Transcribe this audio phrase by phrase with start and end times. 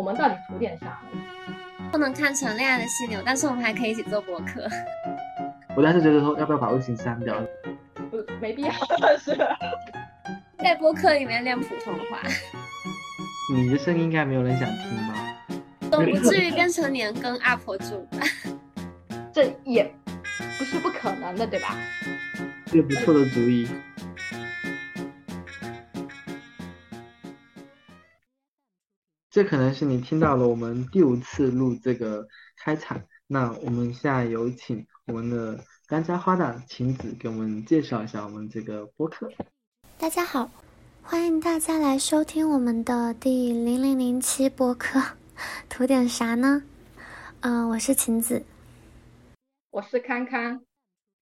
[0.00, 1.90] 我们到底图点啥呢？
[1.92, 4.66] 不能看成恋爱的犀牛，但是我们还可以一起做博客。
[5.76, 7.38] 我当时觉得说，要不要把微信删掉？
[8.10, 9.36] 不，没必要，但 是
[10.56, 12.22] 在播客里面练普通话。
[13.54, 15.36] 你的声音应该没有人想听吧？
[15.90, 18.26] 总不至于变成年更 UP 主吧？
[19.34, 19.84] 这也
[20.58, 21.76] 不是不可能的，对吧？
[22.64, 23.68] 这个不错的主意。
[29.30, 32.26] 这可能是你听到了我们第五次录这个
[32.56, 33.00] 开场。
[33.28, 39.30] 那我们现在有请我们的甘家花的晴子给我们介绍一下我们这个播客。
[39.98, 40.50] 大家好，
[41.04, 45.00] 欢迎大家来收听我们的第零零零七播客。
[45.68, 46.64] 图点啥呢？
[47.42, 48.44] 嗯，我是晴子，
[49.70, 50.60] 我是康康，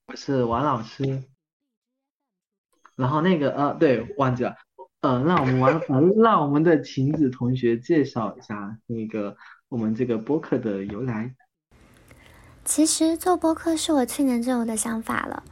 [0.06, 1.24] 我是王老师。
[2.96, 4.56] 然后那个呃，对，忘记了。
[5.00, 9.36] 呃，让我们玩，呃，让我们的晴子同学介绍一下那个
[9.68, 11.34] 我们这个播客的由来。
[12.64, 15.44] 其实做播客是我去年就有的想法了，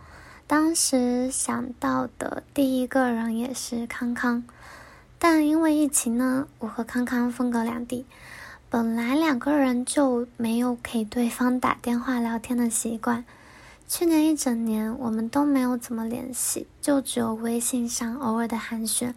[0.47, 4.43] 当时想到的第一个人也是康康，
[5.19, 8.05] 但因为疫情呢，我和康康分隔两地，
[8.69, 13.25] 本来两个人就没有给对方打电话聊天的习惯，
[13.89, 19.15] 去年一整年我们都没有怎么联系，就只有微信上偶尔的寒暄。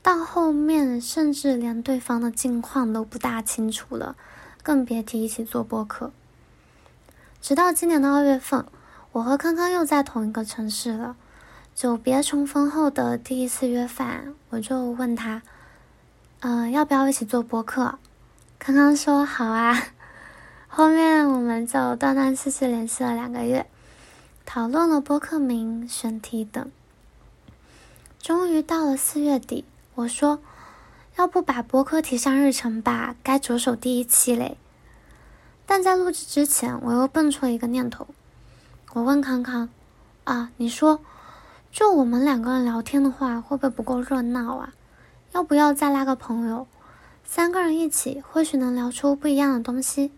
[0.00, 4.16] 到后面，甚至连对方的近况都不大清楚了，
[4.62, 6.12] 更别提一起做播客。
[7.42, 8.64] 直到今年的二月份，
[9.12, 11.16] 我和康康又在同一个城市了。
[11.74, 15.42] 久别重逢后的第一次约饭，我就问他
[16.40, 17.98] ：“嗯，要不要一起做播客？”
[18.58, 19.76] 康康说：“好啊。”
[20.66, 23.66] 后面我们就断断续续联系了两个月，
[24.50, 26.72] 讨论了播客名、选题等。
[28.18, 29.66] 终于到了四月底。
[29.94, 30.40] 我说
[31.16, 34.56] ：“要不把播客提上日程吧，该着手第一期嘞。”
[35.66, 38.06] 但在录制之前，我又蹦出了一个念头。
[38.94, 39.68] 我问康康
[40.24, 41.02] ：“啊，你说，
[41.70, 44.72] 就我们两个人聊天的话，会不会不够热闹啊？
[45.32, 46.66] 要不要再拉个朋友，
[47.22, 50.10] 三个人一起，或许能聊出不一样的东西？”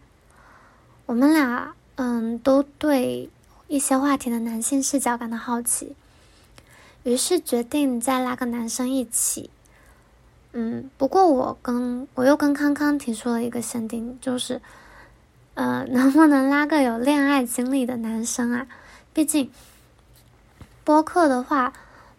[1.07, 3.29] 我们俩，嗯，都对
[3.71, 5.95] 一些话题的男性视角感到好奇，
[7.05, 9.49] 于是决定再拉个男生一起。
[10.51, 14.61] 嗯，不过我跟我又跟康康提出了一个限定，就是，
[15.55, 18.67] 呃， 能不能拉个有恋爱经历的男生啊？
[19.15, 19.49] 毕竟
[20.83, 21.73] 播客的话，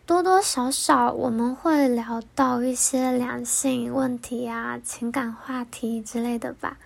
[0.06, 6.78] 多多少少我们会聊到一些两性问题啊、情感话题之类的吧。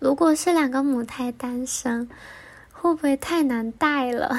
[0.00, 2.10] 如果是两个母胎单身，
[2.80, 4.34] 会不会太难带了？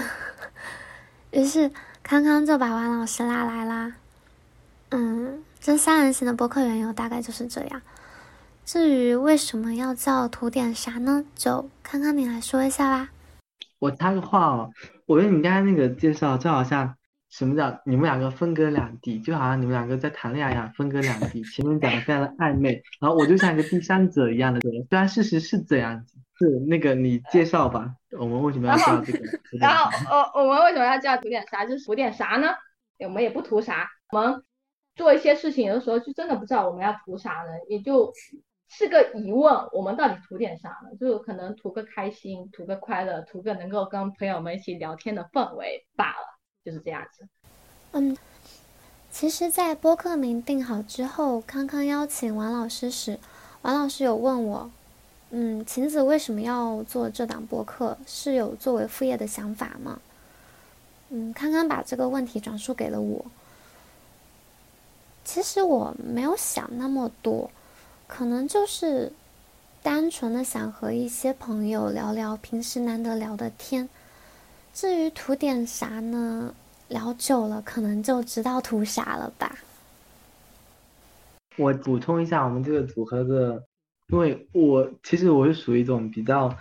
[1.31, 3.93] 于是康康就把王老师拉来啦。
[4.89, 5.43] 嗯。
[5.61, 7.81] 这三人行的博客缘由大概就是这样。
[8.65, 11.25] 至于为什么要叫图点啥呢？
[11.35, 13.09] 就康康你来说一下吧。
[13.79, 14.71] 我插个话哦，
[15.05, 16.95] 我觉得你刚才那个介绍就好像
[17.29, 21.41] 什么叫你们两个分隔两地，就好像你们两个在谈恋爱一样，分隔两地。
[21.43, 24.85] 前面讲的非常的暧昧，然后我就像一个第三者一样的人。
[24.89, 29.19] 虽然事实是这样子，是那个你介绍吧，我们为什么要叫这个？
[29.59, 31.65] 然后呃，我们为什么要叫图点啥？
[31.65, 32.49] 就是图点啥呢？
[32.99, 34.43] 我们也不图啥，我们。
[34.95, 38.11] 做一些事情，有的时候就真的不知道我们要图啥呢，也就
[38.67, 40.93] 是个疑问，我们到底图点啥呢？
[40.99, 47.27] 就可能图个开心，图个快乐，图个能够跟朋友们一起聊天的氛围罢了，就是这样子。
[47.91, 48.15] 嗯，
[49.11, 53.19] 其实，在播客名定好之后，康康邀请王老师时，
[53.63, 54.71] 王老师有问我，
[55.31, 57.97] 嗯，晴子为什么要做这档播客？
[58.05, 59.99] 是有作为副业的想法吗？
[61.09, 63.25] 嗯，康康把这个问题转述给了我。
[65.25, 67.49] 其实我没有想那么多，
[68.07, 69.11] 可能就是
[69.81, 73.89] 单纯的想和一些朋友聊聊平时难得聊的天。
[74.73, 76.53] 至于图点啥呢？
[76.87, 79.55] 聊久了可能就知道图啥了吧。
[81.55, 83.63] 我补充一下，我们这个组合的，
[84.07, 86.51] 因为我其实我是属于一种比较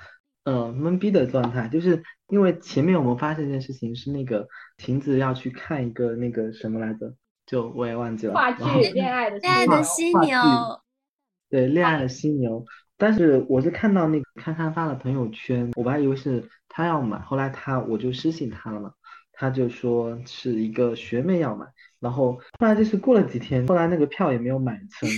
[0.45, 4.47] 呃懵逼的状态，就是因为前面我们发生一件事情是那个
[4.77, 7.15] 晴子要去看一个那个什么来着。
[7.47, 8.35] 就我也忘记了。
[8.35, 8.63] 话剧
[8.93, 10.39] 《恋爱的恋爱的犀牛》。
[11.49, 12.61] 对，《恋爱的犀牛》。
[12.99, 18.93] 但是我是看到那个康康发了朋友圈，我本来以为是他要买，后来他我就私信他了嘛，
[19.33, 21.65] 他就说是一个学妹要买，
[22.01, 25.09] 然后后来就是过了几天，后来那个票也没有买成，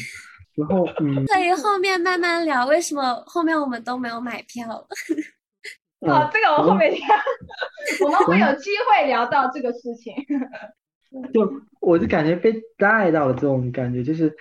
[0.56, 1.25] 然后嗯。
[1.27, 4.67] 可以后面慢慢聊，为什么后面我们都没有买票？
[6.00, 7.00] 哦，这个我后面聊，
[8.05, 10.15] 我们会有机会聊到这个事情。
[11.35, 11.50] 就
[11.81, 14.35] 我就感觉被带到了这种感觉，就是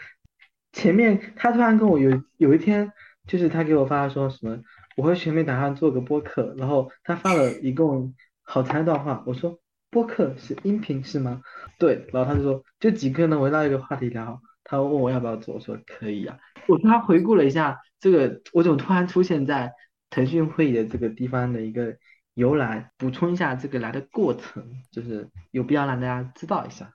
[0.72, 2.92] 前面他突然跟我有有一天，
[3.30, 4.60] 就是他给我发说什么，
[4.98, 9.60] 我和学妹打算做个播客，然后他发了一共好长一段话，我说
[9.92, 11.42] 播客是音频是吗？
[11.78, 16.40] 对，然后他就说就几个人围绕一个话题聊，他问我要不要做，我说可以呀。
[16.68, 19.72] 我突然回顾了一下这个，我怎么突然出现在
[20.10, 21.96] 腾讯会议的这个地方的一个
[22.34, 26.92] 由来，补充一下这个来的过程，就是有必要让大家知道一下。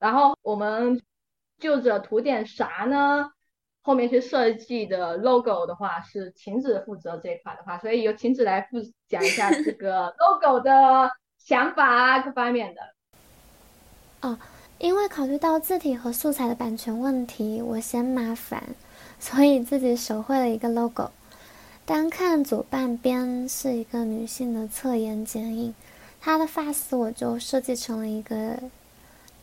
[0.00, 1.00] 然后我们
[1.58, 3.30] 就着图点啥呢？
[3.86, 12.80] 后面去设计的 logo 的话是晴子负责这一块的话，所以由晴子来负讲一下这个 logo 的想法各方面的。
[14.22, 14.38] 哦，
[14.78, 18.74] 因为考虑到字体和素材的版权问题，我嫌麻烦，
[19.20, 21.10] 所以自己手绘了一个 logo。
[21.84, 25.74] 单看左半边是一个女性的侧颜剪影，
[26.22, 28.58] 她的发丝我就设计成了一个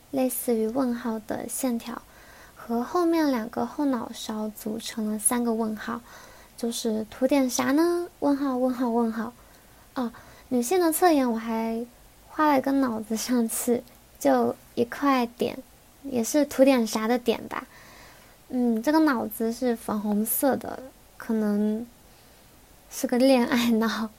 [0.10, 2.02] 类似于问号的线条。
[2.68, 6.00] 和后面两个后脑勺组成了三个问号，
[6.56, 8.08] 就是涂点啥呢？
[8.20, 9.34] 问号问号问号。
[9.96, 10.12] 哦，
[10.50, 11.84] 女性的侧颜我还
[12.30, 13.82] 画了一个脑子上去，
[14.20, 15.58] 就一块点，
[16.04, 17.66] 也是涂点啥的点吧。
[18.50, 20.84] 嗯，这个脑子是粉红色的，
[21.18, 21.86] 可能
[22.92, 24.10] 是个恋爱脑。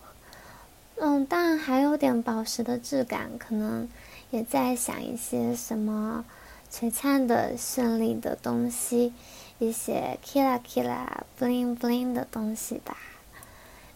[0.96, 3.88] 嗯，但还有点宝石的质感，可能
[4.30, 6.24] 也在想一些什么。
[6.72, 9.12] 璀璨的、绚丽的东西，
[9.58, 11.06] 一些 killa kila
[11.38, 12.96] bling bling 的东西吧。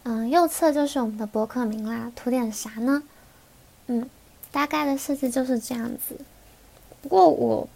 [0.02, 2.12] 嗯，右侧就是我们的博客名啦。
[2.14, 3.02] 涂点啥呢？
[3.87, 4.08] 嗯，
[4.52, 6.20] 大概的设计就是这样子。
[7.00, 7.69] 不过我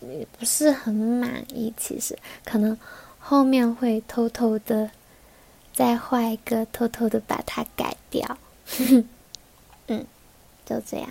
[0.00, 2.76] 也不是很满意，其实可能
[3.18, 4.90] 后面会偷偷的
[5.74, 8.38] 再画一个，偷偷的把它改掉。
[9.88, 10.06] 嗯，
[10.64, 11.10] 就这样。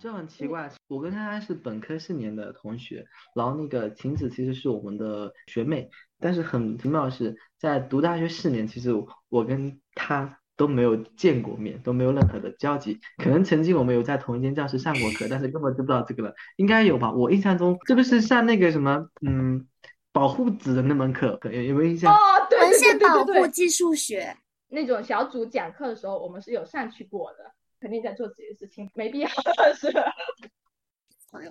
[0.00, 5.88] 就很奇怪，我跟他是本科四年的同学，然后那个晴子其实是我们的学妹，
[6.20, 8.90] 但是很奇妙的是，在读大学四年，其实
[9.30, 13.00] 我跟他都没有见过面，都没有任何的交集。
[13.16, 17.10] 可能曾经我们有在同一间教室上过课，但是根本就不知道这个人，应该有吧？
[17.12, 19.66] 我印象中这个是上那个什么，嗯，
[20.12, 22.14] 保护子的那门课，有有没有印象？
[22.14, 22.18] 哦，
[22.50, 24.36] 对文献保护技术学
[24.68, 27.55] 那种小组讲课的时候，我们是有上去过的。
[27.86, 29.28] 肯定在做自己的事情，没必要。
[29.78, 29.94] 是，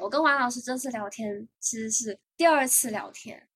[0.02, 3.48] 我跟王老师这次聊天其实是第二次聊天，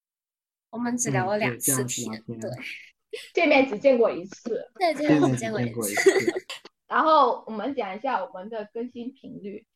[0.69, 2.49] 我们只聊了两次天，对，
[3.35, 6.33] 见面只见过一次，对，见面只见过一次。
[6.87, 9.67] 然后我们讲一下我们的更新频率，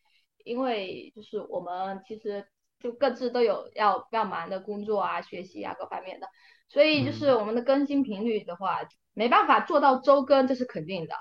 [0.46, 2.48] 因为就是我们其实
[2.80, 6.28] 就各自都有要比较忙的工作啊、学习啊各方面的，
[6.70, 8.80] 所以就是我们的更新频率的话，
[9.14, 11.14] 没办法做到周更，这是肯定的。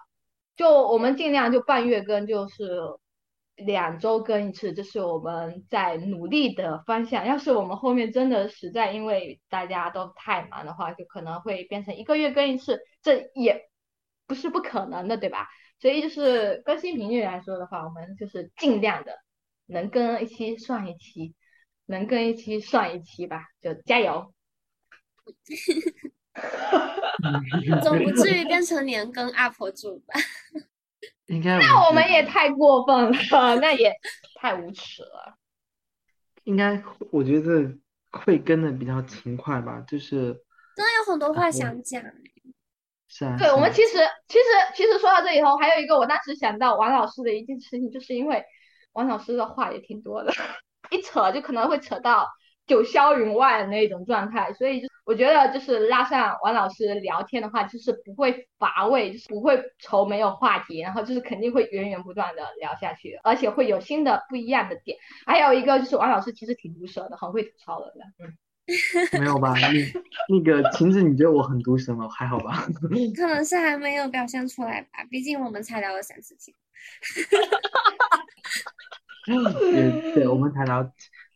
[0.63, 2.71] 就我们尽量就半月更，就是
[3.57, 7.27] 两周更一次，这是我们在努力的方向。
[7.27, 13.69] 要是我们后面真的实在因为大家都太忙的话，就可能会变成一个月更一次，这也
[14.29, 15.49] 不是不可能的，对吧？
[15.81, 19.19] 所以就是更新频率来说的话，我们就是尽量的
[19.67, 21.35] 能更一期算一期，
[21.87, 24.33] 能更一期算一期吧，就加油。
[27.83, 30.15] 总不至于 变成年更 UP 主吧？
[31.27, 33.95] 应该那我们也太过分了，那也
[34.41, 35.37] 太无耻了。
[36.45, 37.71] 应该我觉得
[38.11, 40.33] 会跟的比较勤快吧，就是
[40.75, 42.03] 真的有很多话想讲。
[43.09, 43.37] 是啊。
[43.39, 48.43] 对，我们其实其实其实说到这以后，还有一个我当时想到王老师的一件事情，就是因为
[48.93, 50.33] 王老师的话也挺多的，
[50.91, 52.27] 一扯就可能会扯到。
[52.65, 64.97] 九霄云外的那种状态，所以就我觉得就是拉上王老师聊天的话，就是不会乏味，就是不会愁没有话题，然后就是肯定会源源不断的聊下去，而且会有新的不一样的点。
[65.27, 68.05] 还有一个就是王老师其实挺毒舌的，很会吐槽人的。
[68.25, 69.55] 嗯，没有吧？
[69.69, 69.93] 你
[70.31, 72.09] 那个晴子，你觉得我很毒舌吗？
[72.09, 72.67] 还好吧？
[73.15, 76.57] 可能是还没有表现出来吧，毕竟我们才聊了三次天。
[79.61, 80.91] 对，对，我们才聊。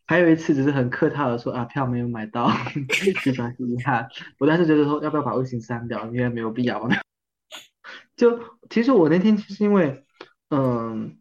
[0.07, 2.49] 还有一次只是很客套的说啊票没有买到，
[3.21, 4.07] 非常遗憾。
[4.39, 6.87] 我当时觉得说要不要把微信删掉，因为没有必要。
[8.15, 10.05] 就其实我那天其实因为，
[10.49, 11.17] 嗯，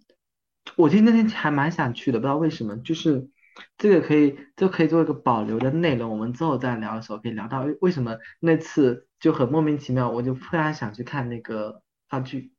[0.77, 2.77] 我其实那天还蛮想去的，不知道为什么。
[2.79, 3.29] 就是
[3.77, 12.53] 这个可以就可以做一个保留的内容，我们之后再聊的时候可以聊到为什么那次就很莫名其妙，我就突然想去看那个话剧，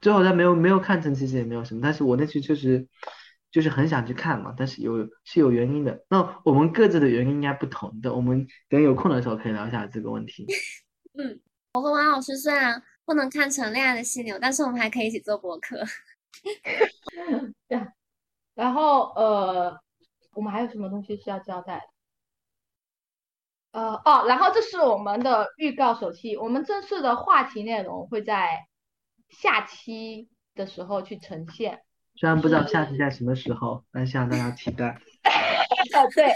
[0.00, 1.80] 最后他没有没有看成，其实也没有什么。
[1.82, 2.86] 但是我那次确实。
[3.70, 6.04] 很想去看嘛，但是有是有原因的。
[6.08, 10.46] 那我们各自的原因应该不同的，我们等有空的时候可以聊一下这个问题。
[11.18, 11.40] 嗯，
[11.72, 15.82] 我和王老师虽然不能看成恋爱的犀牛，但是我们还可以一起做博客。
[17.66, 17.80] 对，
[18.54, 19.80] 然后呃，
[20.34, 21.82] 我们还有什么东西需要交代的？
[23.72, 28.66] 呃哦，然后这是我们的预告手期，我们正式的话题内容会在
[29.28, 31.82] 下期的时候去呈现。
[32.18, 34.98] 虽然不知道下期在什么时候，但希望大家期待。
[35.94, 36.34] 呃， 对，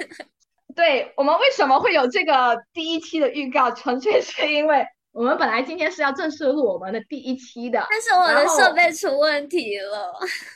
[0.77, 4.87] 对我们为什么会有这个第一期的预告，纯粹是因为。
[5.15, 10.11] 我们本来今天是要正式录我们的第一期的，但是我的设备出问题了。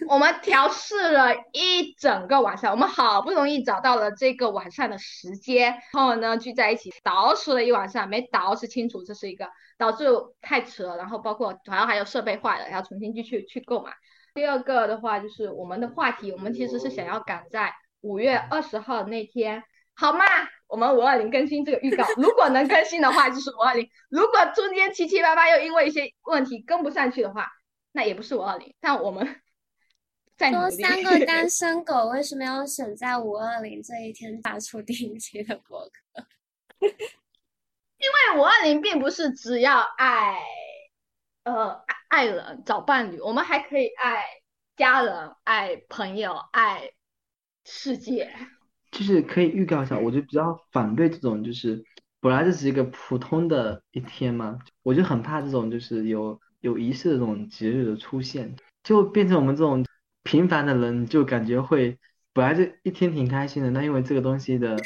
[0.08, 10.06] 我们调试了一整个晚上，我们好不容易找到了这个晚上的时间，然后呢聚在一起捯饬了一晚上，没捯饬清楚，这是一个导致
[10.40, 10.96] 太迟了。
[10.96, 13.92] 然后包括好像还有设备坏了，要重新继续去购买。
[14.36, 19.64] 第二个的话就是我们的话题，我们其实是想要赶在五月二十号那天，
[19.94, 20.24] 好吗？
[20.68, 27.48] 我们五二零更新这个预告，如果能更新的话就是五二零，如果中间七七八八又因为一些问题跟不上去的话，
[27.92, 28.74] 那也不是五二零。
[28.78, 29.26] 但我们
[30.36, 36.26] 在说三个 单身狗为什么要选在五二零这一天发出第一期的博客？
[37.96, 40.38] 因为五二零并不是只要爱，
[41.46, 44.24] 呃，爱人找伴侣，我们还可以爱
[44.76, 46.90] 家人、爱朋友、爱
[47.64, 48.28] 世界。
[48.90, 51.84] 就是可以预告一下，我就比较反对这种，就是
[52.20, 59.86] 本来就是一个普通的一天嘛，我就很怕这种就是有有仪式的这种节日的出现，就变成我们这种
[60.24, 61.96] 平凡的人，就感觉会
[62.32, 64.76] 本来这一天挺开心的，那因为这个东西的，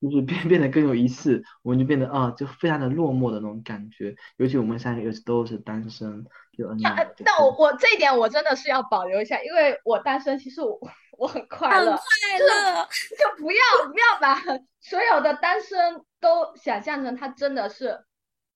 [0.00, 6.24] 就是变 变得更有仪式，我们就变得啊，就非常的落寞的那种感觉，尤其我们三个又是都是单身，
[6.56, 6.78] 就嗯。
[7.24, 10.78] 但我我这一点我真的是要保留一下，因为我单身，其实我。
[11.16, 14.34] 我很快乐，很快乐，就不要不要把
[14.80, 18.04] 所有的单身都想象成他真的是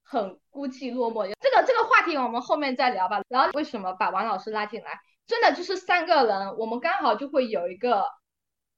[0.02, 1.25] 很孤寂落寞。
[1.40, 3.21] 这个这个话题我们后面再聊吧。
[3.28, 4.99] 然后为什么把王老师拉进来？
[5.25, 8.02] 真的就是三个人，我们刚好就会有一个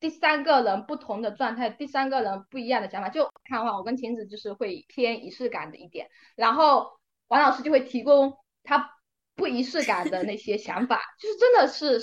[0.01, 3.09] 第三个人不同的状态，第三个人不一样的想法。
[3.11, 8.91] 就看的话，我跟晴子就是会偏仪式感的一点，然后王老师就会提供他
[9.37, 12.01] 不仪式感的那些想法，就是真的是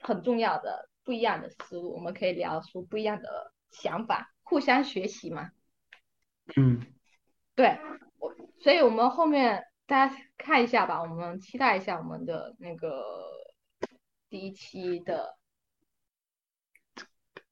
[0.00, 0.90] 很重要的。
[1.04, 5.52] 不一样的思路，我们可以聊出不一样的想法，互相学习嘛。
[6.56, 6.84] 嗯，
[7.54, 7.78] 对，
[8.18, 13.04] 我，所以我们后面大家看一下吧，我们期待一下我们的那个
[14.28, 15.35] 第一期的。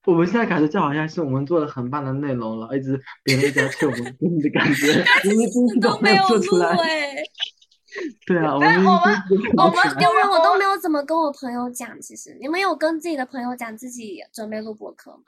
[0.06, 4.04] 我们现在感觉就好像是我们做了很棒的内容了，一直别人在催我们
[4.40, 4.92] 的感觉，
[5.25, 6.76] 因为第一期都没有做出来。
[8.26, 9.14] 对啊，我们我们
[9.56, 12.00] 我们丢人，我都没有怎么跟我朋友讲。
[12.00, 15.23] 其实你们有跟自己的朋友讲自己准备录播课吗？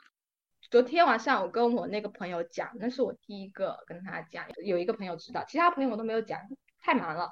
[0.69, 4.43] 昨天晚上我跟我那个朋友讲，那是我第一个跟他讲。
[4.65, 6.37] 有一个朋友知道，其他朋友我都没有讲，
[6.81, 7.31] 太忙了。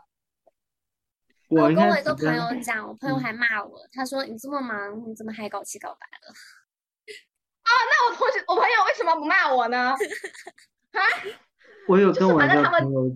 [1.49, 6.33] 我跟我一个朋友讲，我朋友还骂我，他说你这么忙，你怎么还搞七搞八了？
[7.65, 9.91] 啊，那我同学我朋友为什么不骂我呢？
[9.91, 9.97] 啊？
[11.87, 13.15] 我有跟我的朋友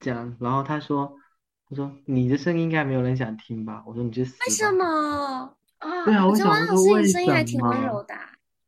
[0.00, 1.16] 讲，然后他说。
[1.68, 4.84] 他说：“你的声音应该没有人想听吧？”我说：“你去死！”为什么？
[5.78, 7.18] 啊，对啊，我想说为什
[7.58, 8.06] 么？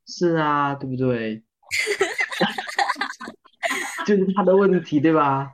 [0.04, 1.44] 是啊，对不对？
[4.04, 5.52] 就是他的问题，对吧？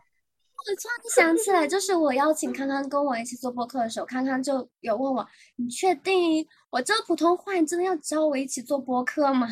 [0.67, 9.47] 我突然想起来，就是我邀请康康跟我一起做播客的时候，康康就有问我：“你确定我这个普通话，你真的要教我一起做播客吗？”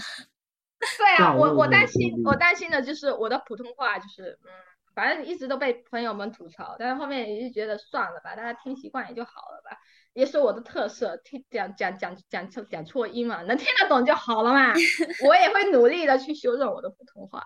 [0.98, 4.50] 对啊，我我担心，我担心的就是我的普通话就是嗯。
[4.94, 9.74] 反正一直都被朋友们吐槽，但是后面也就觉得算了吧，大家听习惯也就好了吧，
[10.12, 14.74] 也是我的特色，听讲讲讲讲错讲错音嘛，能听得懂就好了嘛。
[15.26, 17.42] 我也会努力的去修正我的普通话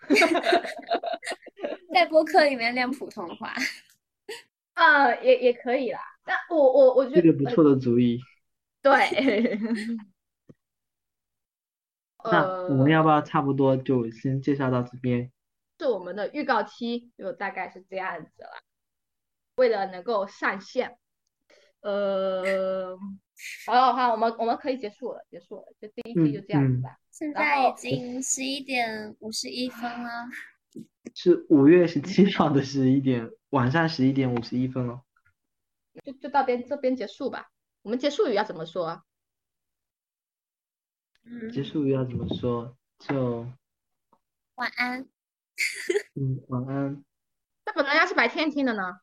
[1.92, 3.54] 在播客里面练普通话，
[4.74, 6.00] 啊，也也可以啦。
[6.24, 8.20] 但我我我觉得这个不错的主意。
[8.82, 9.58] 对。
[12.22, 15.32] 那我们要不要差不多就先介绍到这边？
[15.78, 18.50] 是我们的预告期，就大概是这样子了。
[19.54, 20.98] 为了能够上线，
[21.80, 22.94] 呃，
[23.66, 26.98] 好了好，我们我们可以结束了，结束了，就第一期就这样子吧。
[27.10, 30.28] 现在已经十一点五十一分了，
[31.14, 35.02] 是五月十七号的十一点，晚上十一点五十一分了。
[36.04, 37.50] 就就到边这边结束吧。
[37.82, 39.02] 我们结束语要怎么说？
[41.52, 42.76] 结束语要怎么说？
[42.98, 43.46] 就
[44.54, 45.08] 晚安。
[46.14, 47.04] 嗯，晚安。
[47.66, 49.00] 那本来要是白天听的呢。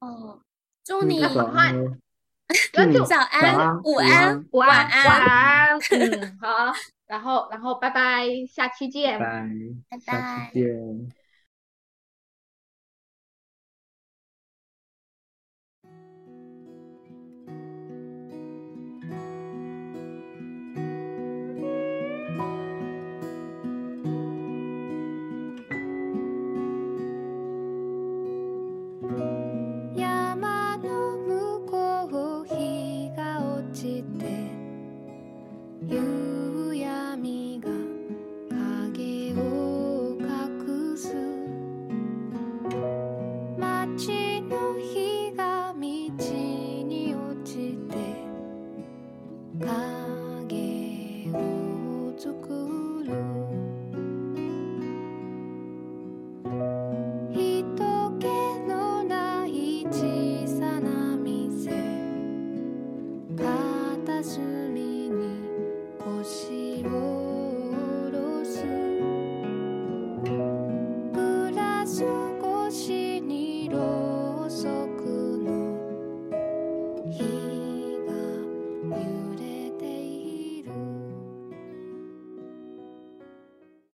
[0.00, 0.42] 哦，
[0.84, 2.00] 祝你早安。
[3.08, 5.78] 早安，午安，晚安，晚安。
[5.90, 6.72] 嗯，好。
[7.06, 9.18] 然后，然后，拜拜，下期见。
[9.18, 11.23] 拜拜，下期见。